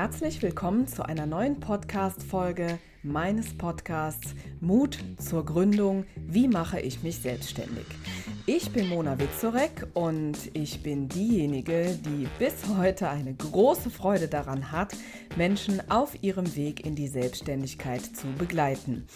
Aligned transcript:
Herzlich 0.00 0.40
willkommen 0.42 0.86
zu 0.86 1.04
einer 1.04 1.26
neuen 1.26 1.58
Podcast-Folge 1.58 2.78
meines 3.02 3.58
Podcasts 3.58 4.36
Mut 4.60 4.96
zur 5.18 5.44
Gründung. 5.44 6.06
Wie 6.14 6.46
mache 6.46 6.78
ich 6.78 7.02
mich 7.02 7.18
selbstständig? 7.18 7.84
Ich 8.50 8.70
bin 8.70 8.88
Mona 8.88 9.20
Witzorek 9.20 9.88
und 9.92 10.38
ich 10.54 10.82
bin 10.82 11.06
diejenige, 11.06 11.98
die 12.02 12.26
bis 12.38 12.66
heute 12.78 13.10
eine 13.10 13.34
große 13.34 13.90
Freude 13.90 14.26
daran 14.26 14.72
hat, 14.72 14.96
Menschen 15.36 15.82
auf 15.90 16.22
ihrem 16.22 16.56
Weg 16.56 16.86
in 16.86 16.94
die 16.94 17.08
Selbstständigkeit 17.08 18.00
zu 18.00 18.26
begleiten. 18.38 19.06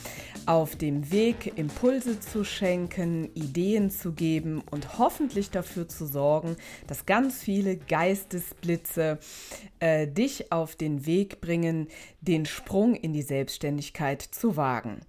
Auf 0.44 0.76
dem 0.76 1.10
Weg 1.10 1.56
Impulse 1.56 2.20
zu 2.20 2.44
schenken, 2.44 3.34
Ideen 3.34 3.88
zu 3.88 4.12
geben 4.12 4.62
und 4.70 4.98
hoffentlich 4.98 5.50
dafür 5.50 5.88
zu 5.88 6.04
sorgen, 6.04 6.56
dass 6.86 7.06
ganz 7.06 7.42
viele 7.42 7.78
Geistesblitze 7.78 9.18
äh, 9.80 10.08
dich 10.08 10.52
auf 10.52 10.76
den 10.76 11.06
Weg 11.06 11.40
bringen, 11.40 11.88
den 12.20 12.44
Sprung 12.44 12.94
in 12.94 13.14
die 13.14 13.22
Selbstständigkeit 13.22 14.20
zu 14.20 14.58
wagen. 14.58 15.00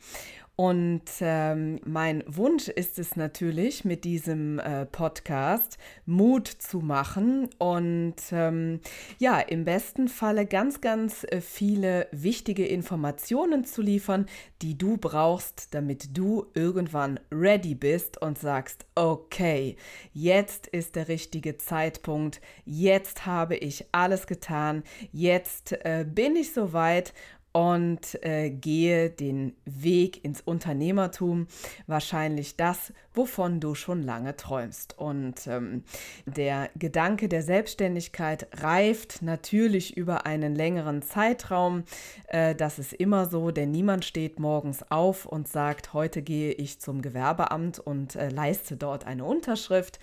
Und 0.55 1.01
ähm, 1.19 1.79
mein 1.83 2.23
Wunsch 2.27 2.67
ist 2.67 2.99
es 2.99 3.15
natürlich, 3.15 3.85
mit 3.85 4.03
diesem 4.03 4.59
äh, 4.59 4.85
Podcast 4.85 5.79
Mut 6.05 6.47
zu 6.47 6.79
machen 6.79 7.49
und 7.57 8.17
ähm, 8.31 8.79
ja, 9.17 9.39
im 9.39 9.65
besten 9.65 10.07
Falle 10.07 10.45
ganz, 10.45 10.79
ganz 10.79 11.23
äh, 11.23 11.41
viele 11.41 12.07
wichtige 12.11 12.67
Informationen 12.67 13.65
zu 13.65 13.81
liefern, 13.81 14.27
die 14.61 14.77
du 14.77 14.97
brauchst, 14.97 15.73
damit 15.73 16.15
du 16.15 16.45
irgendwann 16.53 17.19
ready 17.31 17.73
bist 17.73 18.21
und 18.21 18.37
sagst, 18.37 18.85
okay, 18.93 19.75
jetzt 20.13 20.67
ist 20.67 20.95
der 20.95 21.07
richtige 21.07 21.57
Zeitpunkt, 21.57 22.41
jetzt 22.63 23.25
habe 23.25 23.55
ich 23.55 23.85
alles 23.91 24.27
getan, 24.27 24.83
jetzt 25.11 25.71
äh, 25.83 26.05
bin 26.07 26.35
ich 26.35 26.53
soweit 26.53 27.11
und 27.53 28.21
äh, 28.23 28.49
gehe 28.49 29.11
den 29.11 29.55
Weg 29.63 30.25
ins 30.25 30.41
Unternehmertum, 30.41 31.47
wahrscheinlich 31.85 32.57
das, 32.57 32.91
wovon 33.13 33.59
du 33.59 33.75
schon 33.75 34.01
lange 34.01 34.35
träumst. 34.35 34.97
Und 34.97 35.45
ähm, 35.45 35.83
der 36.25 36.71
Gedanke 36.75 37.29
der 37.29 37.43
Selbstständigkeit 37.43 38.47
reift 38.61 39.21
natürlich 39.21 39.95
über 39.95 40.25
einen 40.25 40.55
längeren 40.55 41.03
Zeitraum. 41.03 41.83
Äh, 42.27 42.55
das 42.55 42.79
ist 42.79 42.91
immer 42.91 43.27
so, 43.27 43.51
denn 43.51 43.69
niemand 43.69 44.03
steht 44.03 44.39
morgens 44.39 44.83
auf 44.91 45.27
und 45.27 45.47
sagt, 45.47 45.93
heute 45.93 46.23
gehe 46.23 46.51
ich 46.53 46.81
zum 46.81 47.03
Gewerbeamt 47.03 47.77
und 47.77 48.15
äh, 48.15 48.29
leiste 48.29 48.77
dort 48.77 49.05
eine 49.05 49.25
Unterschrift. 49.25 49.99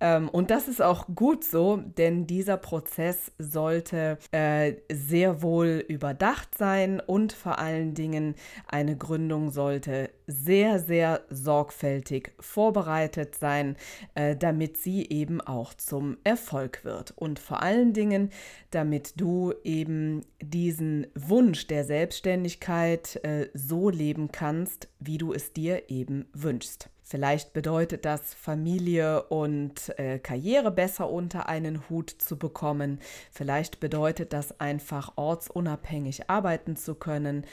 Ähm, 0.00 0.28
und 0.28 0.50
das 0.50 0.68
ist 0.68 0.82
auch 0.82 1.06
gut 1.14 1.44
so, 1.44 1.76
denn 1.76 2.26
dieser 2.26 2.56
Prozess 2.56 3.32
sollte 3.38 4.18
äh, 4.32 4.74
sehr 4.92 5.42
wohl 5.42 5.84
überdacht 5.88 6.56
sein 6.58 7.00
und 7.00 7.32
vor 7.32 7.58
allen 7.58 7.94
Dingen 7.94 8.34
eine 8.66 8.96
Gründung 8.96 9.50
sollte 9.50 10.10
sehr, 10.26 10.78
sehr 10.78 11.22
sorgfältig 11.30 12.32
vorbereitet 12.40 13.36
sein, 13.36 13.76
äh, 14.14 14.36
damit 14.36 14.76
sie 14.78 15.08
eben 15.08 15.40
auch 15.40 15.74
zum 15.74 16.16
Erfolg 16.24 16.84
wird. 16.84 17.12
Und 17.16 17.38
vor 17.38 17.62
allen 17.62 17.92
Dingen, 17.92 18.30
damit 18.70 19.20
du 19.20 19.52
eben 19.62 20.22
diesen 20.42 21.06
Wunsch 21.14 21.66
der 21.66 21.84
Selbstständigkeit 21.84 23.20
äh, 23.24 23.48
so 23.54 23.90
leben 23.90 24.32
kannst, 24.32 24.88
wie 24.98 25.18
du 25.18 25.32
es 25.32 25.52
dir 25.52 25.88
eben 25.88 26.26
wünschst. 26.32 26.90
Vielleicht 27.06 27.52
bedeutet 27.52 28.06
das, 28.06 28.32
Familie 28.32 29.24
und 29.24 29.96
äh, 29.98 30.18
Karriere 30.18 30.70
besser 30.70 31.10
unter 31.10 31.50
einen 31.50 31.88
Hut 31.90 32.08
zu 32.08 32.38
bekommen. 32.38 32.98
Vielleicht 33.30 33.78
bedeutet 33.78 34.32
das 34.32 34.58
einfach, 34.58 35.12
ortsunabhängig 35.16 36.30
arbeiten 36.30 36.76
zu 36.76 36.94
können 36.94 37.44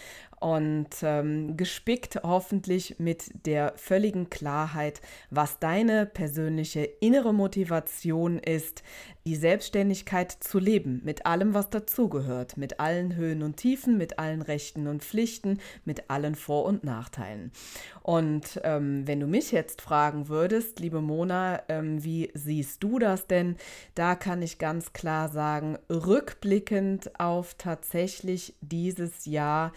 und 0.42 0.90
ähm, 1.04 1.56
gespickt 1.56 2.20
hoffentlich 2.24 2.96
mit 2.98 3.46
der 3.46 3.74
völligen 3.76 4.32
Klarheit, 4.32 5.00
was 5.30 5.60
deine 5.60 6.08
persönliche 6.08 6.82
innere 6.82 7.32
Motivation 7.32 8.40
ist, 8.40 8.82
die 9.28 9.36
Selbstständigkeit 9.36 10.32
zu 10.32 10.58
leben, 10.58 11.02
mit 11.04 11.28
allem, 11.28 11.54
was 11.54 11.70
dazugehört, 11.70 12.58
mit 12.58 12.80
allen 12.80 13.16
Höhen 13.16 13.44
und 13.44 13.58
Tiefen, 13.58 14.00
mit 14.00 14.18
allen 14.18 14.42
Rechten 14.42 14.88
und 14.88 15.04
Pflichten, 15.04 15.60
mit 15.86 16.10
allen 16.10 16.34
Vor- 16.34 16.66
und 16.66 16.84
Nachteilen. 16.84 17.52
Und 18.02 18.60
ähm, 18.64 19.06
wenn 19.06 19.20
du 19.20 19.28
mich 19.28 19.52
jetzt 19.52 19.80
fragen 19.80 20.28
würdest, 20.28 20.80
liebe 20.80 21.02
Mona, 21.02 21.62
ähm, 21.70 22.04
wie 22.04 22.32
siehst 22.34 22.82
du 22.82 22.98
das 22.98 23.28
denn? 23.28 23.58
Da 23.94 24.16
kann 24.16 24.42
ich 24.42 24.58
ganz 24.58 24.92
klar 24.92 25.30
sagen, 25.30 25.78
rückblickend 25.88 27.20
auf 27.20 27.54
tatsächlich 27.54 28.56
dieses 28.62 29.28
Jahr, 29.28 29.72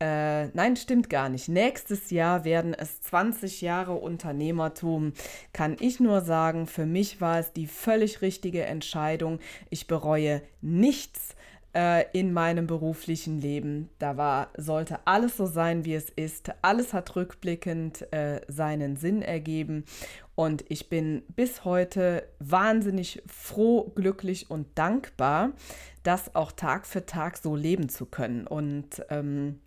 äh, 0.00 0.48
nein, 0.48 0.76
stimmt 0.76 1.10
gar 1.10 1.28
nicht. 1.28 1.48
Nächstes 1.48 2.10
Jahr 2.10 2.44
werden 2.44 2.72
es 2.72 3.02
20 3.02 3.60
Jahre 3.60 3.92
Unternehmertum. 3.92 5.12
Kann 5.52 5.76
ich 5.78 6.00
nur 6.00 6.22
sagen, 6.22 6.66
für 6.66 6.86
mich 6.86 7.20
war 7.20 7.38
es 7.38 7.52
die 7.52 7.66
völlig 7.66 8.22
richtige 8.22 8.64
Entscheidung. 8.64 9.40
Ich 9.68 9.86
bereue 9.86 10.40
nichts 10.62 11.36
äh, 11.74 12.06
in 12.18 12.32
meinem 12.32 12.66
beruflichen 12.66 13.42
Leben. 13.42 13.90
Da 13.98 14.16
war, 14.16 14.48
sollte 14.56 15.00
alles 15.04 15.36
so 15.36 15.44
sein, 15.44 15.84
wie 15.84 15.94
es 15.94 16.08
ist. 16.08 16.50
Alles 16.62 16.94
hat 16.94 17.14
rückblickend 17.14 18.10
äh, 18.12 18.40
seinen 18.48 18.96
Sinn 18.96 19.20
ergeben. 19.20 19.84
Und 20.34 20.64
ich 20.70 20.88
bin 20.88 21.22
bis 21.36 21.66
heute 21.66 22.26
wahnsinnig 22.38 23.22
froh, 23.26 23.92
glücklich 23.94 24.50
und 24.50 24.66
dankbar, 24.76 25.52
das 26.02 26.34
auch 26.34 26.52
Tag 26.52 26.86
für 26.86 27.04
Tag 27.04 27.36
so 27.36 27.54
leben 27.54 27.90
zu 27.90 28.06
können. 28.06 28.46
Und 28.46 29.04
ähm, 29.10 29.60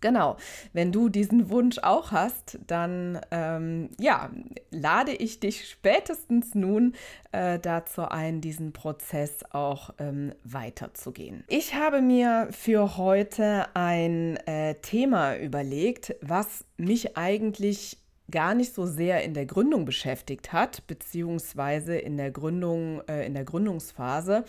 Genau, 0.00 0.36
wenn 0.72 0.92
du 0.92 1.08
diesen 1.08 1.48
Wunsch 1.50 1.78
auch 1.78 2.12
hast, 2.12 2.58
dann 2.66 3.20
ähm, 3.30 3.90
ja, 3.98 4.30
lade 4.70 5.12
ich 5.12 5.40
dich 5.40 5.68
spätestens 5.68 6.54
nun 6.54 6.94
äh, 7.32 7.58
dazu 7.58 8.02
ein, 8.02 8.40
diesen 8.40 8.72
Prozess 8.72 9.38
auch 9.50 9.90
ähm, 9.98 10.34
weiterzugehen. 10.44 11.44
Ich 11.48 11.74
habe 11.74 12.02
mir 12.02 12.48
für 12.50 12.98
heute 12.98 13.66
ein 13.74 14.36
äh, 14.46 14.74
Thema 14.76 15.36
überlegt, 15.36 16.14
was 16.20 16.64
mich 16.76 17.16
eigentlich 17.16 17.98
gar 18.30 18.54
nicht 18.54 18.74
so 18.74 18.86
sehr 18.86 19.22
in 19.22 19.34
der 19.34 19.46
Gründung 19.46 19.84
beschäftigt 19.84 20.52
hat, 20.52 20.86
beziehungsweise 20.86 21.96
in 21.96 22.16
der 22.16 22.30
Gründung, 22.30 23.00
äh, 23.08 23.24
in 23.26 23.34
der 23.34 23.44
Gründungsphase 23.44 24.44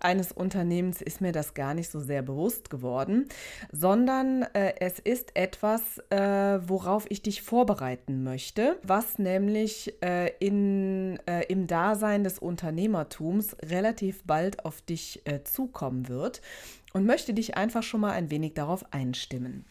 eines 0.00 0.32
Unternehmens 0.32 1.00
ist 1.00 1.20
mir 1.20 1.32
das 1.32 1.54
gar 1.54 1.74
nicht 1.74 1.90
so 1.90 2.00
sehr 2.00 2.22
bewusst 2.22 2.70
geworden, 2.70 3.28
sondern 3.70 4.42
äh, 4.54 4.74
es 4.80 4.98
ist 4.98 5.36
etwas, 5.36 5.98
äh, 6.10 6.58
worauf 6.66 7.06
ich 7.08 7.22
dich 7.22 7.42
vorbereiten 7.42 8.24
möchte, 8.24 8.78
was 8.82 9.18
nämlich 9.18 9.94
äh, 10.02 10.32
in, 10.40 11.18
äh, 11.26 11.44
im 11.48 11.66
Dasein 11.66 12.24
des 12.24 12.38
Unternehmertums 12.38 13.56
relativ 13.62 14.24
bald 14.24 14.64
auf 14.64 14.80
dich 14.80 15.22
äh, 15.24 15.44
zukommen 15.44 16.08
wird 16.08 16.40
und 16.92 17.06
möchte 17.06 17.34
dich 17.34 17.56
einfach 17.56 17.82
schon 17.82 18.00
mal 18.00 18.12
ein 18.12 18.30
wenig 18.30 18.54
darauf 18.54 18.84
einstimmen. 18.92 19.66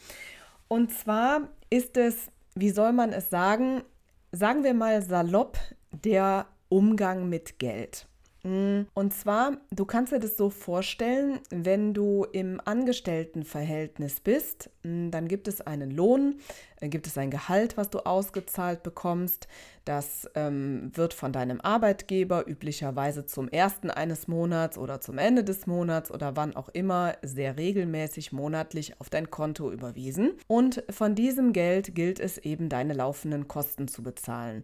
Und 0.67 0.93
zwar 0.93 1.49
ist 1.69 1.97
es 1.97 2.29
wie 2.55 2.71
soll 2.71 2.91
man 2.91 3.13
es 3.13 3.29
sagen, 3.29 3.83
sagen 4.31 4.63
wir 4.63 4.73
mal 4.73 5.01
salopp, 5.01 5.57
der 5.91 6.47
Umgang 6.67 7.29
mit 7.29 7.59
Geld. 7.59 8.08
Mm, 8.43 8.83
und 8.93 9.13
zwar, 9.13 9.57
du 9.71 9.85
kannst 9.85 10.13
dir 10.13 10.19
das 10.19 10.37
so 10.37 10.49
vorstellen, 10.49 11.39
wenn 11.49 11.93
du 11.93 12.25
im 12.31 12.61
Angestelltenverhältnis 12.63 14.21
bist, 14.21 14.69
mm, 14.83 15.09
dann 15.11 15.27
gibt 15.27 15.47
es 15.49 15.59
einen 15.59 15.91
Lohn, 15.91 16.35
äh, 16.79 16.87
gibt 16.87 17.07
es 17.07 17.17
ein 17.17 17.31
Gehalt, 17.31 17.75
was 17.75 17.89
du 17.89 17.99
ausgezahlt 17.99 18.81
bekommst. 18.81 19.47
Das 19.83 20.29
ähm, 20.35 20.91
wird 20.93 21.13
von 21.13 21.33
deinem 21.33 21.59
Arbeitgeber 21.59 22.47
üblicherweise 22.47 23.25
zum 23.25 23.49
ersten 23.49 23.89
eines 23.89 24.27
Monats 24.27 24.77
oder 24.77 25.01
zum 25.01 25.17
Ende 25.17 25.43
des 25.43 25.67
Monats 25.67 26.09
oder 26.11 26.35
wann 26.37 26.55
auch 26.55 26.69
immer 26.69 27.15
sehr 27.21 27.57
regelmäßig 27.57 28.31
monatlich 28.31 29.01
auf 29.01 29.09
dein 29.09 29.29
Konto 29.31 29.71
überwiesen. 29.71 30.33
Und 30.47 30.83
von 30.89 31.15
diesem 31.15 31.51
Geld 31.51 31.93
gilt 31.95 32.19
es 32.19 32.37
eben, 32.37 32.69
deine 32.69 32.93
laufenden 32.93 33.47
Kosten 33.47 33.87
zu 33.87 34.03
bezahlen 34.03 34.63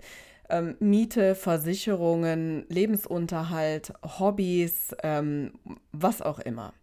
ähm, 0.50 0.76
Miete, 0.80 1.36
Versicherungen, 1.36 2.66
Lebensunterhalt, 2.70 3.94
Hobbys, 4.20 4.96
ähm, 5.04 5.54
was 5.92 6.22
auch 6.22 6.40
immer. 6.40 6.74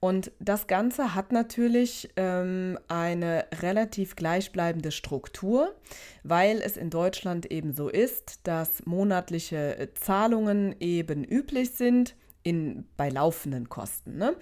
Und 0.00 0.32
das 0.40 0.66
Ganze 0.66 1.14
hat 1.14 1.30
natürlich 1.30 2.08
ähm, 2.16 2.76
eine 2.88 3.44
relativ 3.60 4.16
gleichbleibende 4.16 4.90
Struktur, 4.90 5.76
weil 6.24 6.60
es 6.60 6.76
in 6.76 6.90
Deutschland 6.90 7.46
eben 7.52 7.72
so 7.72 7.88
ist, 7.88 8.40
dass 8.42 8.84
monatliche 8.84 9.90
Zahlungen 9.94 10.74
eben 10.80 11.22
üblich 11.22 11.70
sind 11.70 12.16
in, 12.42 12.86
bei 12.96 13.08
laufenden 13.08 13.68
Kosten. 13.68 14.16
Ne? 14.16 14.36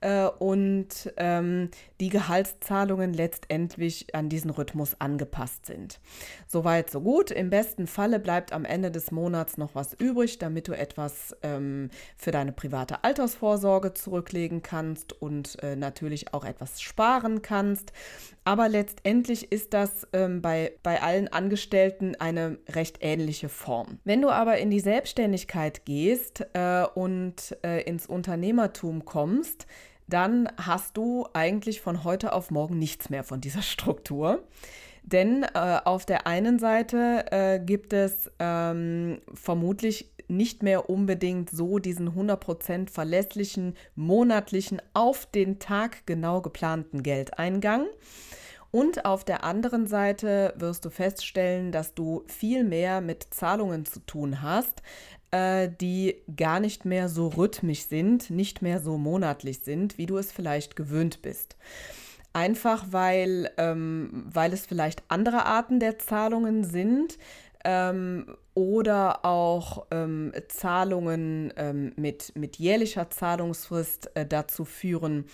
Äh, 0.00 0.26
und 0.26 1.12
ähm, 1.16 1.70
die 2.00 2.08
Gehaltszahlungen 2.08 3.14
letztendlich 3.14 4.14
an 4.14 4.28
diesen 4.28 4.50
Rhythmus 4.50 5.00
angepasst 5.00 5.66
sind. 5.66 6.00
Soweit, 6.46 6.90
so 6.90 7.00
gut. 7.00 7.30
Im 7.30 7.50
besten 7.50 7.86
Falle 7.86 8.18
bleibt 8.18 8.52
am 8.52 8.64
Ende 8.64 8.90
des 8.90 9.10
Monats 9.10 9.58
noch 9.58 9.74
was 9.74 9.94
übrig, 9.94 10.38
damit 10.38 10.68
du 10.68 10.72
etwas 10.72 11.36
ähm, 11.42 11.90
für 12.16 12.30
deine 12.30 12.52
private 12.52 13.04
Altersvorsorge 13.04 13.94
zurücklegen 13.94 14.62
kannst 14.62 15.12
und 15.20 15.62
äh, 15.62 15.76
natürlich 15.76 16.34
auch 16.34 16.44
etwas 16.44 16.80
sparen 16.80 17.42
kannst. 17.42 17.92
Aber 18.44 18.68
letztendlich 18.68 19.52
ist 19.52 19.72
das 19.72 20.06
ähm, 20.12 20.42
bei, 20.42 20.72
bei 20.82 21.00
allen 21.00 21.28
Angestellten 21.28 22.16
eine 22.16 22.58
recht 22.68 22.98
ähnliche 23.00 23.48
Form. 23.48 23.98
Wenn 24.04 24.20
du 24.20 24.30
aber 24.30 24.58
in 24.58 24.70
die 24.70 24.80
Selbstständigkeit 24.80 25.84
gehst 25.84 26.44
äh, 26.54 26.84
und 26.94 27.56
äh, 27.62 27.82
ins 27.82 28.06
Unternehmertum 28.06 29.04
kommst, 29.04 29.66
dann 30.08 30.48
hast 30.56 30.96
du 30.96 31.26
eigentlich 31.32 31.80
von 31.80 32.04
heute 32.04 32.32
auf 32.32 32.50
morgen 32.50 32.78
nichts 32.78 33.10
mehr 33.10 33.22
von 33.22 33.40
dieser 33.40 33.62
Struktur. 33.62 34.42
Denn 35.04 35.42
äh, 35.42 35.80
auf 35.84 36.06
der 36.06 36.26
einen 36.26 36.58
Seite 36.58 37.26
äh, 37.32 37.58
gibt 37.58 37.92
es 37.92 38.30
ähm, 38.38 39.20
vermutlich 39.34 40.11
nicht 40.32 40.62
mehr 40.62 40.90
unbedingt 40.90 41.50
so 41.50 41.78
diesen 41.78 42.10
100% 42.10 42.90
verlässlichen 42.90 43.74
monatlichen 43.94 44.82
auf 44.94 45.26
den 45.26 45.58
Tag 45.58 46.06
genau 46.06 46.40
geplanten 46.40 47.02
Geldeingang. 47.02 47.86
Und 48.72 49.04
auf 49.04 49.22
der 49.22 49.44
anderen 49.44 49.86
Seite 49.86 50.54
wirst 50.56 50.84
du 50.86 50.90
feststellen, 50.90 51.72
dass 51.72 51.94
du 51.94 52.24
viel 52.26 52.64
mehr 52.64 53.02
mit 53.02 53.26
Zahlungen 53.30 53.84
zu 53.84 54.00
tun 54.00 54.40
hast, 54.40 54.82
äh, 55.30 55.68
die 55.80 56.16
gar 56.36 56.58
nicht 56.58 56.86
mehr 56.86 57.10
so 57.10 57.28
rhythmisch 57.28 57.86
sind, 57.86 58.30
nicht 58.30 58.62
mehr 58.62 58.80
so 58.80 58.96
monatlich 58.96 59.60
sind, 59.60 59.98
wie 59.98 60.06
du 60.06 60.16
es 60.16 60.32
vielleicht 60.32 60.74
gewöhnt 60.74 61.20
bist. 61.20 61.56
Einfach 62.32 62.86
weil, 62.90 63.50
ähm, 63.58 64.24
weil 64.32 64.54
es 64.54 64.64
vielleicht 64.64 65.02
andere 65.08 65.44
Arten 65.44 65.78
der 65.78 65.98
Zahlungen 65.98 66.64
sind, 66.64 67.18
ähm, 67.64 68.36
oder 68.54 69.24
auch 69.24 69.86
ähm, 69.90 70.32
Zahlungen 70.48 71.52
ähm, 71.56 71.92
mit, 71.96 72.36
mit 72.36 72.56
jährlicher 72.56 73.10
Zahlungsfrist 73.10 74.10
äh, 74.14 74.26
dazu 74.26 74.64
führen, 74.64 75.26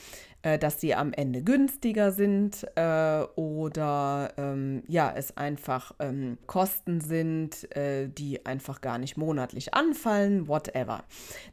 äh, 0.43 0.58
dass 0.58 0.81
sie 0.81 0.94
am 0.94 1.12
Ende 1.12 1.43
günstiger 1.43 2.12
sind 2.12 2.67
äh, 2.76 3.23
oder 3.37 4.32
ähm, 4.37 4.82
ja, 4.87 5.12
es 5.14 5.37
einfach 5.37 5.93
ähm, 5.99 6.38
Kosten 6.46 7.00
sind, 7.00 7.75
äh, 7.76 8.08
die 8.08 8.46
einfach 8.46 8.81
gar 8.81 8.99
nicht 8.99 9.17
monatlich 9.17 9.75
anfallen, 9.75 10.46
whatever. 10.46 11.05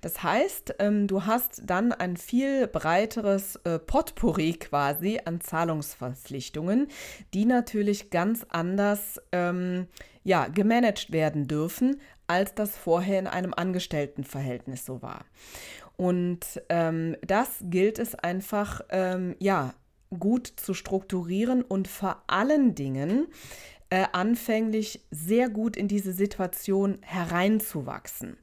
Das 0.02 0.22
heißt, 0.22 0.76
ähm, 0.80 1.08
du 1.08 1.26
hast 1.26 1.64
dann 1.66 1.92
ein 1.92 2.16
viel 2.16 2.68
breiteres 2.68 3.56
äh, 3.64 3.80
Potpourri 3.80 4.54
quasi 4.54 5.20
an 5.26 5.42
Zahlungsverpflichtungen, 5.42 6.88
die 7.34 7.46
natürlich 7.46 8.12
ganz 8.12 8.46
anders 8.50 9.20
ähm, 9.32 9.88
ja, 10.24 10.48
gemanagt 10.48 11.12
werden 11.12 11.48
dürfen, 11.48 12.02
als 12.28 12.56
das 12.56 12.76
vorher 12.76 13.20
in 13.20 13.28
einem 13.28 13.54
Angestelltenverhältnis 13.54 14.86
so 14.86 15.02
war. 15.02 15.26
Und 15.98 16.62
ähm, 16.70 17.16
das 17.26 17.50
gilt 17.62 18.00
es 18.00 18.16
einfach, 18.16 18.82
ähm, 18.90 19.36
ja, 19.40 19.74
gut 20.18 20.48
zu 20.56 20.74
strukturieren 20.74 21.62
und 21.62 21.88
vor 21.88 22.24
allen 22.28 22.76
Dingen 22.76 23.28
äh, 23.90 24.06
anfänglich 24.14 25.02
sehr 25.12 25.50
gut 25.50 25.78
in 25.78 25.88
diese 25.88 26.14
Situation 26.14 26.98
hereinzuwachsen. 27.02 28.38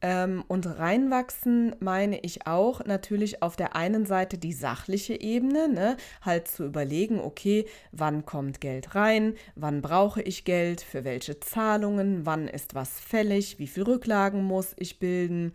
Ähm, 0.00 0.44
und 0.46 0.64
reinwachsen 0.78 1.74
meine 1.80 2.20
ich 2.20 2.46
auch 2.46 2.84
natürlich 2.84 3.42
auf 3.42 3.56
der 3.56 3.74
einen 3.74 4.06
Seite 4.06 4.38
die 4.38 4.52
sachliche 4.52 5.20
Ebene, 5.20 5.68
ne? 5.68 5.96
halt 6.22 6.46
zu 6.46 6.66
überlegen, 6.66 7.18
okay, 7.18 7.66
wann 7.90 8.24
kommt 8.24 8.60
Geld 8.60 8.94
rein, 8.94 9.34
wann 9.56 9.82
brauche 9.82 10.22
ich 10.22 10.44
Geld, 10.44 10.82
für 10.82 11.02
welche 11.02 11.40
Zahlungen, 11.40 12.24
wann 12.24 12.46
ist 12.46 12.76
was 12.76 13.00
fällig, 13.00 13.58
wie 13.58 13.66
viel 13.66 13.82
Rücklagen 13.82 14.44
muss 14.44 14.72
ich 14.76 15.00
bilden, 15.00 15.52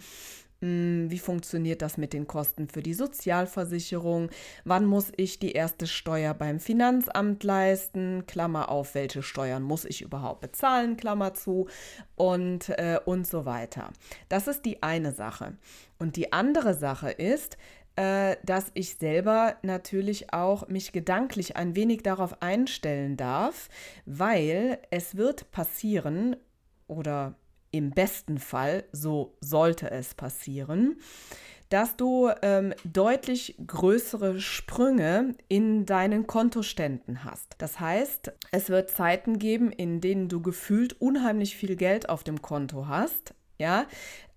wie 0.63 1.19
funktioniert 1.19 1.81
das 1.81 1.97
mit 1.97 2.13
den 2.13 2.27
Kosten 2.27 2.67
für 2.67 2.81
die 2.81 2.93
Sozialversicherung? 2.93 4.29
Wann 4.63 4.85
muss 4.85 5.11
ich 5.17 5.39
die 5.39 5.51
erste 5.51 5.87
Steuer 5.87 6.33
beim 6.33 6.59
Finanzamt 6.59 7.43
leisten? 7.43 8.25
Klammer 8.27 8.69
auf, 8.69 8.95
welche 8.95 9.23
Steuern 9.23 9.63
muss 9.63 9.85
ich 9.85 10.01
überhaupt 10.01 10.41
bezahlen? 10.41 10.97
Klammer 10.97 11.33
zu 11.33 11.67
und, 12.15 12.69
äh, 12.69 12.99
und 13.03 13.27
so 13.27 13.45
weiter. 13.45 13.91
Das 14.29 14.47
ist 14.47 14.65
die 14.65 14.81
eine 14.81 15.11
Sache. 15.11 15.57
Und 15.99 16.15
die 16.15 16.31
andere 16.31 16.73
Sache 16.73 17.11
ist, 17.11 17.57
äh, 17.95 18.37
dass 18.43 18.71
ich 18.73 18.95
selber 18.95 19.57
natürlich 19.61 20.33
auch 20.33 20.67
mich 20.67 20.93
gedanklich 20.93 21.57
ein 21.57 21.75
wenig 21.75 22.03
darauf 22.03 22.41
einstellen 22.41 23.17
darf, 23.17 23.69
weil 24.05 24.79
es 24.89 25.15
wird 25.15 25.51
passieren 25.51 26.35
oder 26.87 27.35
im 27.73 27.89
besten 27.89 28.37
Fall, 28.37 28.85
so 28.91 29.35
sollte 29.41 29.91
es 29.91 30.13
passieren, 30.13 30.97
dass 31.69 31.97
du 31.97 32.29
ähm, 32.43 32.73
deutlich 32.83 33.55
größere 33.65 34.39
Sprünge 34.39 35.33
in 35.47 35.87
deinen 35.87 36.27
Kontoständen 36.27 37.23
hast. 37.23 37.55
Das 37.57 37.79
heißt, 37.79 38.31
es 38.51 38.69
wird 38.69 38.91
Zeiten 38.91 39.39
geben, 39.39 39.71
in 39.71 39.99
denen 39.99 40.29
du 40.29 40.41
gefühlt 40.41 41.01
unheimlich 41.01 41.57
viel 41.57 41.75
Geld 41.75 42.09
auf 42.09 42.23
dem 42.23 42.43
Konto 42.43 42.87
hast, 42.87 43.33
ja, 43.57 43.87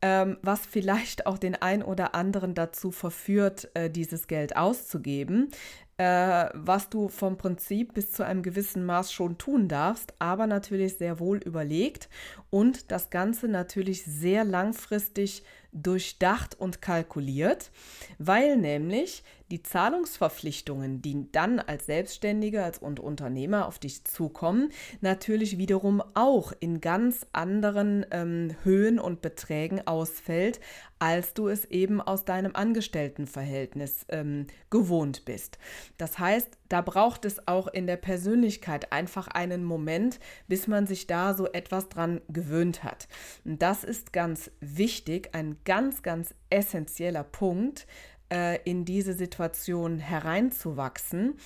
ähm, 0.00 0.38
was 0.41 0.65
vielleicht 0.65 1.27
auch 1.27 1.37
den 1.37 1.56
ein 1.56 1.83
oder 1.83 2.15
anderen 2.15 2.55
dazu 2.55 2.91
verführt, 2.91 3.71
äh, 3.75 3.91
dieses 3.91 4.29
Geld 4.29 4.56
auszugeben, 4.56 5.50
äh, 5.99 6.50
was 6.53 6.91
du 6.91 7.09
vom 7.09 7.38
Prinzip 7.38 7.94
bis 7.94 8.12
zu 8.12 8.25
einem 8.25 8.43
gewissen 8.43 8.85
Maß 8.85 9.12
schon 9.12 9.38
tun 9.38 9.69
darfst, 9.69 10.15
aber 10.19 10.47
natürlich 10.47 10.99
sehr 10.99 11.19
wohl 11.19 11.38
überlegt 11.38 12.09
und 12.56 12.91
das 12.91 13.11
Ganze 13.11 13.49
natürlich 13.49 14.06
sehr 14.06 14.43
langfristig 14.43 15.43
durchdacht 15.73 16.58
und 16.58 16.81
kalkuliert, 16.81 17.70
weil 18.19 18.56
nämlich 18.56 19.25
die 19.50 19.62
Zahlungsverpflichtungen, 19.62 21.03
die 21.03 21.31
dann 21.32 21.61
als 21.61 21.85
Selbstständiger 21.85 22.73
und 22.81 22.99
Unternehmer 22.99 23.67
auf 23.67 23.79
dich 23.79 24.05
zukommen, 24.05 24.70
natürlich 25.03 25.58
wiederum 25.58 26.03
auch 26.14 26.55
in 26.58 26.81
ganz 26.81 27.26
anderen 27.32 28.06
ähm, 28.11 28.56
Höhen 28.64 28.99
und 28.99 29.20
Beträgen 29.20 29.87
ausfällt, 29.87 30.59
als 30.99 31.35
du 31.35 31.49
es 31.49 31.67
eben 31.67 32.00
aus 32.00 32.25
deinem 32.25 32.56
Angestelltenverhältnis 32.56 34.06
ähm, 34.09 34.47
gewohnt 34.70 35.26
bist. 35.26 35.59
Das 35.99 36.19
heißt, 36.19 36.49
da 36.70 36.81
braucht 36.81 37.26
es 37.26 37.47
auch 37.47 37.69
in 37.69 37.87
der 37.87 37.99
Persönlichkeit 37.99 38.93
einfach 38.93 39.29
einen 39.29 39.62
Moment, 39.62 40.19
bis 40.49 40.67
man 40.67 40.87
sich 40.87 41.06
da 41.06 41.35
so 41.35 41.52
etwas 41.52 41.91
dran 41.91 42.23
gewöhnt 42.29 42.45
hat. 42.84 43.08
Und 43.44 43.62
das 43.62 43.84
ist 43.84 44.12
ganz 44.12 44.50
wichtig, 44.60 45.31
ein 45.32 45.56
ganz, 45.64 46.02
ganz 46.02 46.34
essentieller 46.50 47.25
Punkt, 47.25 47.87
äh, 48.32 48.61
in 48.64 48.85
diese 48.85 49.12
Situation 49.12 49.99
hereinzuwachsen, 49.99 51.37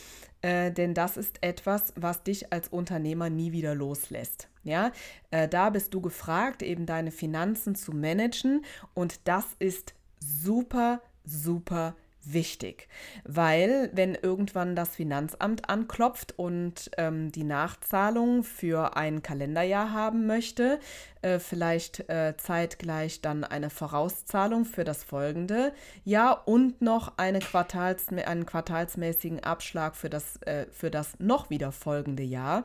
äh, 0.42 0.70
denn 0.72 0.94
das 0.94 1.16
ist 1.16 1.42
etwas, 1.42 1.92
was 1.96 2.22
dich 2.22 2.52
als 2.52 2.68
Unternehmer 2.68 3.28
nie 3.28 3.52
wieder 3.52 3.75
loslässt. 3.75 4.48
Ja, 4.62 4.92
äh, 5.30 5.48
da 5.48 5.70
bist 5.70 5.92
du 5.94 6.00
gefragt, 6.00 6.62
eben 6.62 6.86
deine 6.86 7.10
Finanzen 7.10 7.75
zu 7.75 7.92
managen 7.92 8.64
und 8.94 9.28
das 9.28 9.44
ist 9.58 9.94
super, 10.18 11.02
super 11.25 11.94
wichtig. 12.24 12.88
Weil 13.24 13.90
wenn 13.92 14.14
irgendwann 14.14 14.76
das 14.76 14.90
Finanzamt 14.90 15.68
anklopft 15.70 16.38
und 16.38 16.90
ähm, 16.96 17.32
die 17.32 17.44
Nachzahlung 17.44 18.44
für 18.44 18.96
ein 18.96 19.22
Kalenderjahr 19.22 19.92
haben 19.92 20.26
möchte, 20.26 20.78
äh, 21.22 21.38
vielleicht 21.38 22.08
äh, 22.08 22.34
zeitgleich 22.36 23.20
dann 23.20 23.44
eine 23.44 23.70
Vorauszahlung 23.70 24.64
für 24.64 24.84
das 24.84 25.04
folgende 25.04 25.72
Jahr 26.04 26.46
und 26.46 26.82
noch 26.82 27.18
eine 27.18 27.40
Quartals, 27.40 28.08
einen 28.08 28.46
quartalsmäßigen 28.46 29.40
Abschlag 29.40 29.96
für 29.96 30.10
das, 30.10 30.36
äh, 30.42 30.66
für 30.70 30.90
das 30.90 31.18
noch 31.18 31.50
wieder 31.50 31.72
folgende 31.72 32.22
Jahr, 32.22 32.64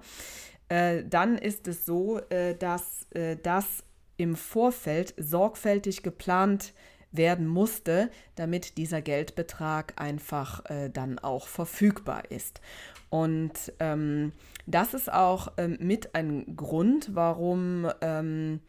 äh, 0.69 1.03
dann 1.03 1.37
ist 1.37 1.67
es 1.67 1.85
so, 1.85 2.19
äh, 2.29 2.55
dass 2.55 3.07
äh, 3.11 3.37
das 3.41 3.83
im 4.17 4.35
Vorfeld 4.35 5.13
sorgfältig 5.17 6.03
geplant 6.03 6.73
wird 6.73 6.94
werden 7.17 7.47
musste, 7.47 8.09
damit 8.35 8.77
dieser 8.77 9.01
Geldbetrag 9.01 9.93
einfach 9.97 10.65
äh, 10.69 10.89
dann 10.89 11.19
auch 11.19 11.47
verfügbar 11.47 12.23
ist. 12.29 12.61
Und 13.09 13.73
ähm, 13.79 14.31
das 14.65 14.93
ist 14.93 15.11
auch 15.11 15.53
ähm, 15.57 15.77
mit 15.79 16.15
ein 16.15 16.55
Grund, 16.55 17.09
warum 17.13 17.87
ähm, 18.01 18.59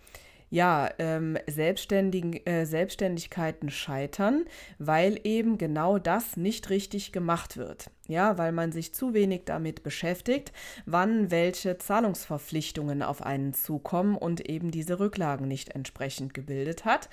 ja, 0.49 0.91
ähm, 0.99 1.37
Selbstständigen, 1.49 2.47
äh, 2.47 2.67
Selbstständigkeiten 2.67 3.69
scheitern, 3.71 4.45
weil 4.79 5.19
eben 5.25 5.59
genau 5.59 5.99
das 5.99 6.37
nicht 6.37 6.71
richtig 6.71 7.11
gemacht 7.12 7.57
wird. 7.57 7.91
Ja, 8.07 8.38
weil 8.38 8.53
man 8.53 8.71
sich 8.71 8.95
zu 8.95 9.15
wenig 9.15 9.43
damit 9.47 9.83
beschäftigt, 9.83 10.53
wann 10.85 11.33
welche 11.33 11.79
Zahlungsverpflichtungen 11.79 13.03
auf 13.03 13.23
einen 13.23 13.53
zukommen 13.53 14.17
und 14.17 14.49
eben 14.49 14.71
diese 14.71 15.00
Rücklagen 15.00 15.49
nicht 15.49 15.75
entsprechend 15.75 16.33
gebildet 16.33 16.85
hat. 16.85 17.09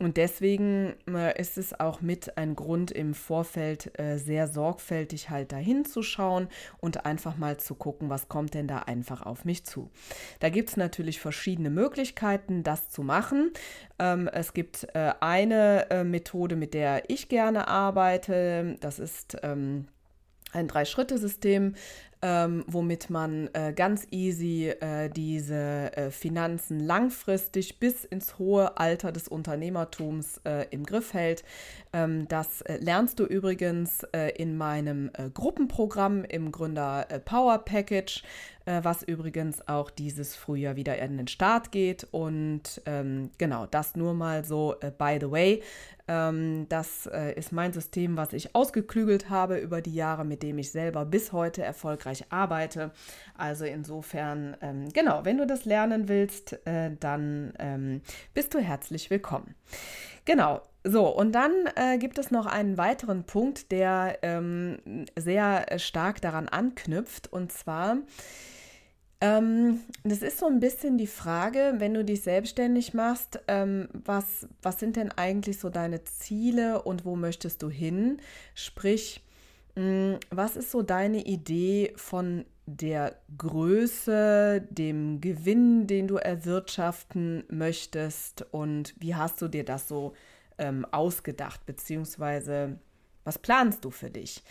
Und 0.00 0.16
deswegen 0.16 0.94
äh, 1.08 1.40
ist 1.40 1.58
es 1.58 1.78
auch 1.78 2.00
mit 2.00 2.38
ein 2.38 2.54
Grund 2.54 2.90
im 2.90 3.14
Vorfeld 3.14 3.98
äh, 3.98 4.18
sehr 4.18 4.46
sorgfältig 4.46 5.30
halt 5.30 5.50
dahin 5.50 5.84
zu 5.84 6.02
schauen 6.02 6.48
und 6.78 7.04
einfach 7.04 7.36
mal 7.36 7.56
zu 7.56 7.74
gucken, 7.74 8.08
was 8.08 8.28
kommt 8.28 8.54
denn 8.54 8.68
da 8.68 8.78
einfach 8.80 9.22
auf 9.22 9.44
mich 9.44 9.64
zu. 9.64 9.90
Da 10.38 10.50
gibt 10.50 10.70
es 10.70 10.76
natürlich 10.76 11.18
verschiedene 11.18 11.70
Möglichkeiten, 11.70 12.62
das 12.62 12.90
zu 12.90 13.02
machen. 13.02 13.52
Ähm, 13.98 14.28
es 14.28 14.52
gibt 14.52 14.86
äh, 14.94 15.12
eine 15.20 15.86
Methode, 16.04 16.56
mit 16.56 16.74
der 16.74 17.10
ich 17.10 17.28
gerne 17.28 17.68
arbeite. 17.68 18.76
Das 18.80 18.98
ist 18.98 19.36
ähm, 19.42 19.88
ein 20.52 20.68
Drei-Schritte-System, 20.68 21.74
ähm, 22.20 22.64
womit 22.66 23.10
man 23.10 23.48
äh, 23.52 23.72
ganz 23.72 24.06
easy 24.10 24.68
äh, 24.68 25.08
diese 25.08 25.96
äh, 25.96 26.10
Finanzen 26.10 26.80
langfristig 26.80 27.78
bis 27.78 28.04
ins 28.04 28.38
hohe 28.38 28.76
Alter 28.76 29.12
des 29.12 29.28
Unternehmertums 29.28 30.40
äh, 30.44 30.66
im 30.70 30.84
Griff 30.84 31.14
hält. 31.14 31.44
Ähm, 31.92 32.26
das 32.26 32.62
äh, 32.62 32.78
lernst 32.78 33.20
du 33.20 33.24
übrigens 33.24 34.02
äh, 34.12 34.30
in 34.36 34.56
meinem 34.56 35.10
Gruppenprogramm 35.32 36.24
im 36.24 36.50
Gründer 36.50 37.06
Power 37.24 37.58
Package 37.58 38.22
was 38.82 39.02
übrigens 39.02 39.66
auch 39.68 39.90
dieses 39.90 40.36
Frühjahr 40.36 40.76
wieder 40.76 40.98
in 40.98 41.16
den 41.16 41.28
Start 41.28 41.72
geht. 41.72 42.06
Und 42.10 42.82
ähm, 42.86 43.30
genau, 43.38 43.66
das 43.66 43.96
nur 43.96 44.14
mal 44.14 44.44
so 44.44 44.76
äh, 44.80 44.90
by 44.90 45.18
the 45.20 45.30
way. 45.30 45.62
Ähm, 46.10 46.66
das 46.70 47.06
äh, 47.06 47.34
ist 47.34 47.52
mein 47.52 47.72
System, 47.72 48.16
was 48.16 48.32
ich 48.32 48.54
ausgeklügelt 48.54 49.28
habe 49.28 49.58
über 49.58 49.82
die 49.82 49.94
Jahre, 49.94 50.24
mit 50.24 50.42
dem 50.42 50.56
ich 50.58 50.70
selber 50.70 51.04
bis 51.04 51.32
heute 51.32 51.62
erfolgreich 51.62 51.88
erfolgreich 51.98 52.24
arbeite. 52.30 52.90
Also 53.36 53.64
insofern, 53.64 54.56
ähm, 54.60 54.88
genau, 54.92 55.24
wenn 55.24 55.38
du 55.38 55.46
das 55.46 55.64
lernen 55.64 56.08
willst, 56.08 56.66
äh, 56.66 56.90
dann 56.98 57.52
ähm, 57.58 58.02
bist 58.34 58.54
du 58.54 58.58
herzlich 58.58 59.10
willkommen. 59.10 59.54
Genau, 60.24 60.60
so, 60.84 61.08
und 61.08 61.32
dann 61.32 61.52
äh, 61.76 61.98
gibt 61.98 62.18
es 62.18 62.30
noch 62.30 62.46
einen 62.46 62.76
weiteren 62.76 63.24
Punkt, 63.24 63.72
der 63.72 64.18
ähm, 64.22 64.78
sehr 65.16 65.78
stark 65.78 66.20
daran 66.20 66.48
anknüpft, 66.48 67.32
und 67.32 67.52
zwar, 67.52 67.98
ähm, 69.20 69.80
das 70.04 70.22
ist 70.22 70.38
so 70.38 70.46
ein 70.46 70.60
bisschen 70.60 70.98
die 70.98 71.06
Frage, 71.06 71.74
wenn 71.78 71.94
du 71.94 72.04
dich 72.04 72.22
selbstständig 72.22 72.94
machst, 72.94 73.40
ähm, 73.48 73.88
was, 73.92 74.46
was 74.62 74.78
sind 74.78 74.96
denn 74.96 75.10
eigentlich 75.12 75.58
so 75.58 75.70
deine 75.70 76.04
Ziele 76.04 76.82
und 76.82 77.04
wo 77.04 77.16
möchtest 77.16 77.62
du 77.62 77.70
hin? 77.70 78.18
Sprich, 78.54 79.22
Mm, 79.78 80.16
was 80.30 80.56
ist 80.56 80.72
so 80.72 80.82
deine 80.82 81.24
Idee 81.24 81.92
von 81.94 82.44
der 82.66 83.16
Größe, 83.38 84.66
dem 84.70 85.20
Gewinn, 85.20 85.86
den 85.86 86.08
du 86.08 86.16
erwirtschaften 86.16 87.44
möchtest 87.48 88.44
und 88.50 88.94
wie 88.98 89.14
hast 89.14 89.40
du 89.40 89.46
dir 89.46 89.64
das 89.64 89.86
so 89.86 90.14
ähm, 90.58 90.84
ausgedacht, 90.90 91.64
beziehungsweise 91.64 92.80
was 93.28 93.38
planst 93.38 93.84
du 93.84 93.90
für 93.90 94.10
dich? 94.10 94.42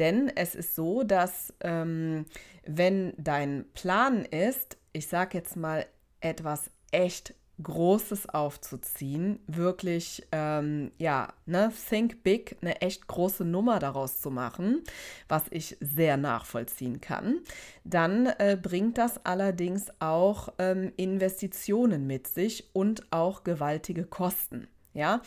Denn 0.00 0.28
es 0.34 0.56
ist 0.56 0.74
so, 0.74 1.04
dass 1.04 1.54
ähm, 1.60 2.26
wenn 2.66 3.14
dein 3.16 3.64
Plan 3.74 4.24
ist, 4.24 4.76
ich 4.92 5.06
sage 5.06 5.38
jetzt 5.38 5.56
mal 5.56 5.86
etwas 6.20 6.68
echt 6.90 7.34
Großes 7.62 8.28
aufzuziehen, 8.30 9.38
wirklich, 9.46 10.26
ähm, 10.32 10.90
ja, 10.98 11.32
ne, 11.46 11.72
think 11.88 12.24
big, 12.24 12.56
eine 12.60 12.80
echt 12.80 13.06
große 13.06 13.44
Nummer 13.44 13.78
daraus 13.78 14.20
zu 14.20 14.32
machen, 14.32 14.82
was 15.28 15.44
ich 15.50 15.76
sehr 15.80 16.16
nachvollziehen 16.16 17.00
kann, 17.00 17.38
dann 17.84 18.26
äh, 18.26 18.58
bringt 18.60 18.98
das 18.98 19.24
allerdings 19.24 19.86
auch 20.00 20.48
ähm, 20.58 20.92
Investitionen 20.96 22.08
mit 22.08 22.26
sich 22.26 22.70
und 22.72 23.06
auch 23.12 23.44
gewaltige 23.44 24.04
Kosten. 24.04 24.66
Ja, 24.94 25.20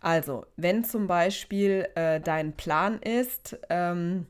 also 0.00 0.46
wenn 0.56 0.82
zum 0.82 1.06
Beispiel 1.06 1.86
äh, 1.94 2.20
dein 2.20 2.54
Plan 2.54 3.00
ist, 3.00 3.58
ähm, 3.68 4.26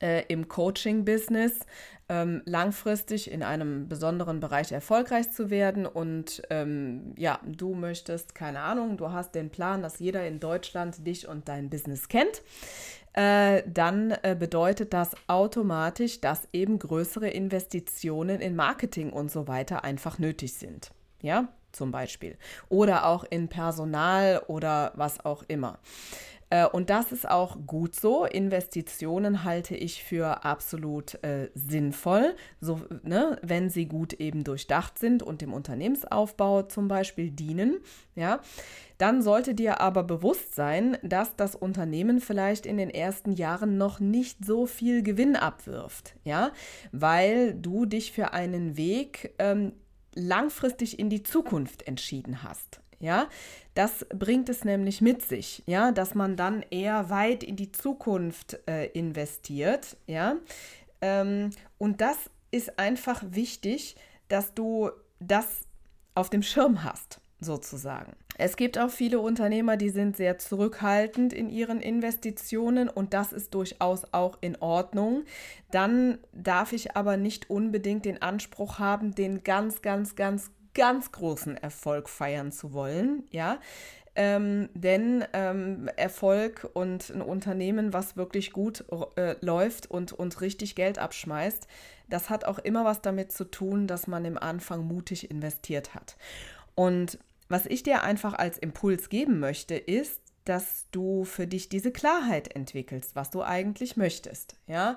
äh, 0.00 0.24
im 0.28 0.48
Coaching-Business 0.48 1.60
ähm, 2.08 2.42
langfristig 2.44 3.30
in 3.30 3.42
einem 3.42 3.88
besonderen 3.88 4.38
Bereich 4.40 4.70
erfolgreich 4.70 5.30
zu 5.32 5.50
werden. 5.50 5.86
Und 5.86 6.42
ähm, 6.50 7.14
ja, 7.16 7.40
du 7.44 7.74
möchtest, 7.74 8.34
keine 8.34 8.60
Ahnung, 8.60 8.96
du 8.96 9.10
hast 9.10 9.34
den 9.34 9.50
Plan, 9.50 9.82
dass 9.82 9.98
jeder 9.98 10.26
in 10.26 10.38
Deutschland 10.38 11.06
dich 11.06 11.26
und 11.26 11.48
dein 11.48 11.70
Business 11.70 12.08
kennt. 12.08 12.42
Äh, 13.14 13.62
dann 13.66 14.10
äh, 14.22 14.36
bedeutet 14.38 14.92
das 14.92 15.12
automatisch, 15.26 16.20
dass 16.20 16.48
eben 16.52 16.78
größere 16.78 17.30
Investitionen 17.30 18.40
in 18.40 18.54
Marketing 18.54 19.10
und 19.12 19.30
so 19.30 19.48
weiter 19.48 19.84
einfach 19.84 20.18
nötig 20.18 20.52
sind. 20.52 20.92
Ja, 21.22 21.48
zum 21.76 21.92
Beispiel. 21.92 22.36
Oder 22.68 23.06
auch 23.06 23.24
in 23.24 23.48
Personal 23.48 24.42
oder 24.48 24.92
was 24.96 25.24
auch 25.24 25.44
immer. 25.46 25.78
Äh, 26.50 26.66
und 26.66 26.90
das 26.90 27.12
ist 27.12 27.28
auch 27.28 27.56
gut 27.66 27.94
so. 27.94 28.24
Investitionen 28.24 29.44
halte 29.44 29.74
ich 29.74 30.02
für 30.04 30.44
absolut 30.44 31.22
äh, 31.24 31.50
sinnvoll, 31.54 32.34
so, 32.60 32.80
ne, 33.02 33.38
wenn 33.42 33.68
sie 33.68 33.86
gut 33.86 34.12
eben 34.14 34.44
durchdacht 34.44 34.98
sind 34.98 35.22
und 35.22 35.40
dem 35.40 35.52
Unternehmensaufbau 35.52 36.62
zum 36.62 36.88
Beispiel 36.88 37.30
dienen. 37.30 37.78
Ja, 38.14 38.40
dann 38.98 39.20
sollte 39.22 39.54
dir 39.54 39.80
aber 39.80 40.04
bewusst 40.04 40.54
sein, 40.54 40.96
dass 41.02 41.36
das 41.36 41.54
Unternehmen 41.54 42.20
vielleicht 42.20 42.64
in 42.64 42.78
den 42.78 42.90
ersten 42.90 43.32
Jahren 43.32 43.76
noch 43.76 44.00
nicht 44.00 44.44
so 44.44 44.66
viel 44.66 45.02
Gewinn 45.02 45.36
abwirft, 45.36 46.14
ja, 46.24 46.52
weil 46.92 47.54
du 47.54 47.84
dich 47.84 48.12
für 48.12 48.32
einen 48.32 48.76
Weg 48.76 49.34
ähm, 49.38 49.72
langfristig 50.16 50.98
in 50.98 51.10
die 51.10 51.22
Zukunft 51.22 51.86
entschieden 51.86 52.42
hast. 52.42 52.80
Ja, 52.98 53.28
das 53.74 54.06
bringt 54.08 54.48
es 54.48 54.64
nämlich 54.64 55.02
mit 55.02 55.20
sich, 55.22 55.62
ja, 55.66 55.92
dass 55.92 56.14
man 56.14 56.34
dann 56.36 56.64
eher 56.70 57.10
weit 57.10 57.44
in 57.44 57.54
die 57.54 57.70
Zukunft 57.70 58.58
äh, 58.66 58.86
investiert, 58.86 59.98
ja. 60.06 60.36
Ähm, 61.02 61.50
und 61.76 62.00
das 62.00 62.16
ist 62.50 62.78
einfach 62.78 63.22
wichtig, 63.22 63.96
dass 64.28 64.54
du 64.54 64.90
das 65.20 65.46
auf 66.14 66.30
dem 66.30 66.42
Schirm 66.42 66.84
hast, 66.84 67.20
sozusagen. 67.40 68.12
Es 68.38 68.56
gibt 68.56 68.78
auch 68.78 68.90
viele 68.90 69.20
Unternehmer, 69.20 69.76
die 69.76 69.90
sind 69.90 70.16
sehr 70.16 70.38
zurückhaltend 70.38 71.32
in 71.32 71.48
ihren 71.48 71.80
Investitionen 71.80 72.88
und 72.88 73.14
das 73.14 73.32
ist 73.32 73.54
durchaus 73.54 74.12
auch 74.12 74.38
in 74.40 74.56
Ordnung. 74.56 75.24
Dann 75.70 76.18
darf 76.32 76.72
ich 76.72 76.96
aber 76.96 77.16
nicht 77.16 77.50
unbedingt 77.50 78.04
den 78.04 78.20
Anspruch 78.20 78.78
haben, 78.78 79.14
den 79.14 79.42
ganz, 79.42 79.82
ganz, 79.82 80.16
ganz 80.16 80.50
ganz 80.76 81.10
großen 81.10 81.56
Erfolg 81.56 82.08
feiern 82.08 82.52
zu 82.52 82.72
wollen, 82.72 83.24
ja. 83.30 83.58
Ähm, 84.18 84.70
denn 84.72 85.24
ähm, 85.34 85.90
Erfolg 85.96 86.70
und 86.72 87.10
ein 87.10 87.20
Unternehmen, 87.20 87.92
was 87.92 88.16
wirklich 88.16 88.50
gut 88.50 88.84
äh, 89.16 89.36
läuft 89.44 89.90
und, 89.90 90.12
und 90.12 90.40
richtig 90.40 90.74
Geld 90.74 90.98
abschmeißt, 90.98 91.66
das 92.08 92.30
hat 92.30 92.44
auch 92.44 92.58
immer 92.58 92.84
was 92.84 93.02
damit 93.02 93.32
zu 93.32 93.44
tun, 93.44 93.86
dass 93.86 94.06
man 94.06 94.24
im 94.24 94.38
Anfang 94.38 94.86
mutig 94.86 95.30
investiert 95.30 95.94
hat. 95.94 96.16
Und 96.76 97.18
was 97.48 97.66
ich 97.66 97.82
dir 97.82 98.04
einfach 98.04 98.34
als 98.34 98.58
Impuls 98.58 99.08
geben 99.08 99.40
möchte, 99.40 99.74
ist, 99.74 100.20
dass 100.44 100.86
du 100.92 101.24
für 101.24 101.48
dich 101.48 101.68
diese 101.68 101.90
Klarheit 101.90 102.54
entwickelst, 102.54 103.16
was 103.16 103.30
du 103.30 103.42
eigentlich 103.42 103.96
möchtest. 103.96 104.56
Ja, 104.68 104.96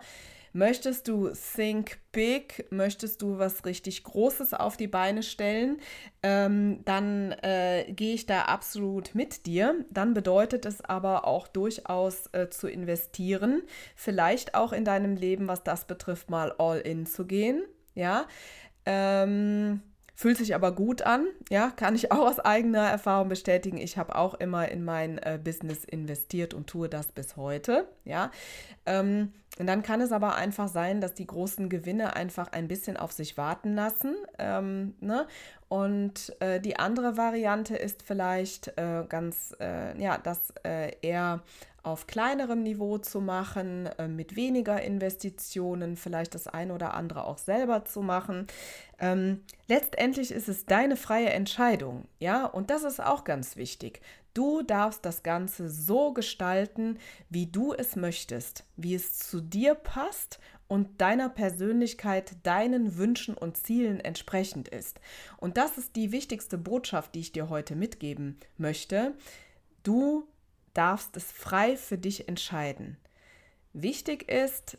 Möchtest 0.51 1.07
du 1.07 1.29
Think 1.29 1.99
Big, 2.11 2.65
möchtest 2.71 3.21
du 3.21 3.37
was 3.37 3.65
richtig 3.65 4.03
Großes 4.03 4.55
auf 4.55 4.77
die 4.77 4.87
Beine 4.87 5.21
stellen, 5.21 5.79
ähm, 6.23 6.83
dann 6.85 7.33
äh, 7.43 7.85
gehe 7.91 8.15
ich 8.15 8.25
da 8.25 8.43
absolut 8.43 9.13
mit 9.13 9.45
dir. 9.45 9.85
Dann 9.91 10.15
bedeutet 10.15 10.65
es 10.65 10.83
aber 10.83 11.27
auch 11.27 11.47
durchaus 11.47 12.27
äh, 12.31 12.49
zu 12.49 12.67
investieren, 12.67 13.61
vielleicht 13.95 14.55
auch 14.55 14.73
in 14.73 14.85
deinem 14.85 15.15
Leben, 15.15 15.47
was 15.47 15.63
das 15.63 15.85
betrifft, 15.85 16.31
mal 16.31 16.51
all 16.57 16.79
in 16.79 17.05
zu 17.05 17.25
gehen. 17.25 17.63
Ja. 17.93 18.25
Ähm, 18.87 19.81
Fühlt 20.19 20.35
sich 20.35 20.53
aber 20.53 20.73
gut 20.73 21.01
an, 21.03 21.27
ja, 21.49 21.69
kann 21.69 21.95
ich 21.95 22.11
auch 22.11 22.27
aus 22.27 22.39
eigener 22.41 22.85
Erfahrung 22.89 23.29
bestätigen. 23.29 23.77
Ich 23.77 23.97
habe 23.97 24.15
auch 24.15 24.33
immer 24.33 24.67
in 24.67 24.83
mein 24.83 25.17
äh, 25.19 25.39
Business 25.41 25.85
investiert 25.85 26.53
und 26.53 26.67
tue 26.67 26.89
das 26.89 27.13
bis 27.13 27.37
heute, 27.37 27.87
ja. 28.03 28.29
Ähm, 28.85 29.31
und 29.57 29.67
dann 29.67 29.83
kann 29.83 29.99
es 29.99 30.11
aber 30.11 30.35
einfach 30.35 30.67
sein, 30.67 31.01
dass 31.01 31.13
die 31.13 31.27
großen 31.27 31.69
Gewinne 31.69 32.15
einfach 32.15 32.51
ein 32.51 32.67
bisschen 32.67 32.95
auf 32.97 33.11
sich 33.11 33.37
warten 33.37 33.75
lassen. 33.75 34.15
Ähm, 34.37 34.93
ne? 35.01 35.27
Und 35.67 36.33
äh, 36.39 36.61
die 36.61 36.77
andere 36.77 37.17
Variante 37.17 37.75
ist 37.75 38.03
vielleicht 38.03 38.69
äh, 38.77 39.03
ganz, 39.09 39.55
äh, 39.59 40.01
ja, 40.01 40.17
das 40.17 40.53
äh, 40.63 40.93
eher 41.01 41.41
auf 41.83 42.07
kleinerem 42.07 42.63
Niveau 42.63 42.97
zu 42.97 43.21
machen, 43.21 43.87
äh, 43.97 44.07
mit 44.07 44.35
weniger 44.35 44.81
Investitionen, 44.81 45.95
vielleicht 45.95 46.35
das 46.35 46.47
eine 46.47 46.73
oder 46.73 46.93
andere 46.93 47.25
auch 47.25 47.37
selber 47.37 47.85
zu 47.85 48.01
machen. 48.01 48.47
Ähm, 48.99 49.43
letztendlich 49.67 50.31
ist 50.31 50.49
es 50.49 50.65
deine 50.65 50.97
freie 50.97 51.29
Entscheidung, 51.29 52.05
ja, 52.19 52.45
und 52.45 52.69
das 52.69 52.83
ist 52.83 53.01
auch 53.01 53.23
ganz 53.23 53.55
wichtig. 53.55 54.01
Du 54.33 54.61
darfst 54.61 55.05
das 55.05 55.23
Ganze 55.23 55.69
so 55.69 56.13
gestalten, 56.13 56.99
wie 57.29 57.47
du 57.47 57.73
es 57.73 57.95
möchtest, 57.95 58.63
wie 58.75 58.95
es 58.95 59.17
zu 59.17 59.41
dir 59.41 59.75
passt 59.75 60.39
und 60.67 61.01
deiner 61.01 61.29
Persönlichkeit, 61.29 62.37
deinen 62.43 62.97
Wünschen 62.97 63.35
und 63.35 63.57
Zielen 63.57 63.99
entsprechend 63.99 64.67
ist. 64.67 64.99
Und 65.37 65.57
das 65.57 65.77
ist 65.77 65.95
die 65.95 66.11
wichtigste 66.11 66.57
Botschaft, 66.57 67.15
die 67.15 67.21
ich 67.21 67.31
dir 67.31 67.49
heute 67.49 67.75
mitgeben 67.75 68.37
möchte. 68.57 69.15
Du 69.83 70.27
darfst 70.73 71.17
es 71.17 71.31
frei 71.31 71.75
für 71.75 71.97
dich 71.97 72.27
entscheiden. 72.27 72.97
Wichtig 73.73 74.29
ist, 74.29 74.77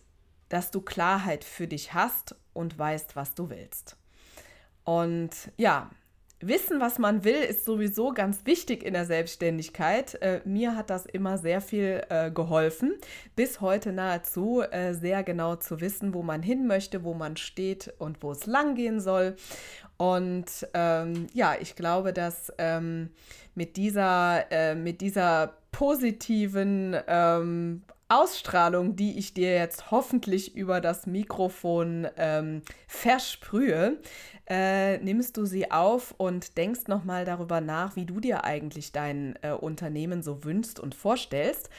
dass 0.49 0.71
du 0.71 0.81
Klarheit 0.81 1.45
für 1.45 1.67
dich 1.67 1.93
hast 1.93 2.37
und 2.53 2.79
weißt, 2.79 3.17
was 3.17 3.35
du 3.35 3.51
willst. 3.51 3.97
Und 4.85 5.31
ja, 5.57 5.91
Wissen, 6.43 6.81
was 6.81 6.99
man 6.99 7.23
will, 7.25 7.35
ist 7.35 7.67
sowieso 7.67 8.13
ganz 8.13 8.47
wichtig 8.47 8.83
in 8.83 8.95
der 8.95 9.05
Selbstständigkeit. 9.05 10.15
Äh, 10.23 10.41
mir 10.47 10.75
hat 10.75 10.89
das 10.89 11.05
immer 11.05 11.37
sehr 11.37 11.61
viel 11.61 12.03
äh, 12.09 12.31
geholfen, 12.31 12.95
bis 13.37 13.61
heute 13.61 13.93
nahezu 13.93 14.63
äh, 14.63 14.95
sehr 14.95 15.23
genau 15.23 15.57
zu 15.57 15.83
wissen, 15.83 16.15
wo 16.15 16.23
man 16.23 16.43
hin 16.43 16.67
möchte, 16.67 17.05
wo 17.05 17.13
man 17.13 17.37
steht 17.37 17.93
und 17.99 18.23
wo 18.23 18.33
es 18.33 18.47
lang 18.47 18.75
gehen 18.75 19.01
soll. 19.01 19.37
Und 19.99 20.67
ähm, 20.73 21.27
ja, 21.35 21.57
ich 21.61 21.77
glaube, 21.77 22.15
dass 22.15 22.51
ähm, 22.57 23.11
mit, 23.55 23.77
dieser, 23.77 24.51
äh, 24.51 24.75
mit 24.75 25.03
dieser 25.03 25.59
positiven 25.73 26.97
ähm, 27.07 27.83
Ausstrahlung, 28.11 28.97
die 28.97 29.19
ich 29.19 29.35
dir 29.35 29.55
jetzt 29.55 29.91
hoffentlich 29.91 30.57
über 30.57 30.81
das 30.81 31.07
Mikrofon 31.07 32.09
ähm, 32.17 32.63
versprühe, 32.89 33.99
äh, 34.49 34.99
nimmst 34.99 35.37
du 35.37 35.47
sie 35.47 35.71
auf 35.71 36.13
und 36.19 36.59
denkst 36.59 36.89
nochmal 36.89 37.25
darüber 37.25 37.61
nach, 37.61 37.95
wie 37.95 38.07
du 38.07 38.19
dir 38.19 38.45
eigentlich 38.45 38.91
dein 38.91 39.39
äh, 39.43 39.53
Unternehmen 39.53 40.23
so 40.25 40.43
wünschst 40.43 40.81
und 40.81 40.97
vorstellst. 40.97 41.71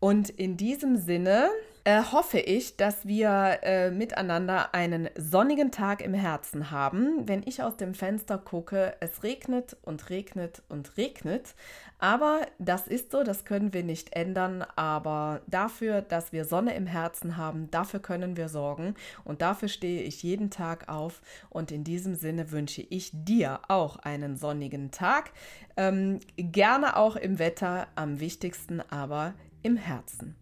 Und 0.00 0.28
in 0.28 0.58
diesem 0.58 0.98
Sinne 0.98 1.48
äh, 1.84 2.02
hoffe 2.02 2.38
ich, 2.38 2.76
dass 2.76 3.06
wir 3.06 3.58
äh, 3.62 3.90
miteinander 3.90 4.74
einen 4.74 5.10
sonnigen 5.16 5.70
Tag 5.70 6.00
im 6.00 6.14
Herzen 6.14 6.70
haben. 6.70 7.28
Wenn 7.28 7.42
ich 7.44 7.62
aus 7.62 7.76
dem 7.76 7.94
Fenster 7.94 8.38
gucke, 8.38 8.94
es 9.00 9.22
regnet 9.22 9.76
und 9.82 10.08
regnet 10.08 10.62
und 10.70 10.96
regnet. 10.96 11.54
Aber 11.98 12.40
das 12.58 12.86
ist 12.86 13.12
so, 13.12 13.22
das 13.22 13.44
können 13.44 13.74
wir 13.74 13.84
nicht 13.84 14.16
ändern. 14.16 14.64
Aber 14.76 15.42
dafür, 15.46 16.00
dass 16.00 16.32
wir 16.32 16.46
Sonne 16.46 16.74
im 16.74 16.86
Herzen 16.86 17.36
haben, 17.36 17.70
dafür 17.70 18.00
können 18.00 18.38
wir 18.38 18.48
sorgen. 18.48 18.94
Und 19.24 19.42
dafür 19.42 19.68
stehe 19.68 20.02
ich 20.02 20.22
jeden 20.22 20.50
Tag 20.50 20.88
auf. 20.88 21.20
Und 21.50 21.70
in 21.70 21.84
diesem 21.84 22.14
Sinne 22.14 22.50
wünsche 22.50 22.80
ich 22.80 23.10
dir 23.12 23.60
auch 23.68 23.96
einen 23.96 24.38
sonnigen 24.38 24.90
Tag. 24.90 25.32
Ähm, 25.76 26.20
gerne 26.36 26.96
auch 26.96 27.16
im 27.16 27.38
Wetter, 27.38 27.88
am 27.94 28.20
wichtigsten 28.20 28.80
aber 28.90 29.34
im 29.62 29.76
Herzen. 29.76 30.34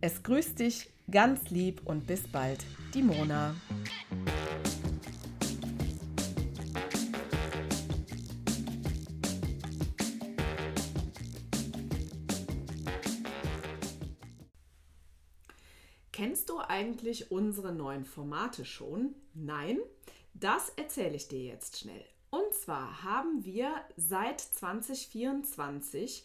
Es 0.00 0.22
grüßt 0.22 0.60
dich 0.60 0.88
ganz 1.10 1.50
lieb 1.50 1.80
und 1.84 2.06
bis 2.06 2.28
bald, 2.28 2.64
die 2.94 3.02
Mona. 3.02 3.56
Kennst 16.12 16.48
du 16.48 16.60
eigentlich 16.60 17.32
unsere 17.32 17.72
neuen 17.72 18.04
Formate 18.04 18.64
schon? 18.64 19.16
Nein? 19.34 19.80
Das 20.32 20.68
erzähle 20.76 21.16
ich 21.16 21.26
dir 21.26 21.42
jetzt 21.42 21.76
schnell. 21.76 22.04
Und 22.30 22.54
zwar 22.54 23.02
haben 23.02 23.44
wir 23.44 23.74
seit 23.96 24.40
2024 24.40 26.24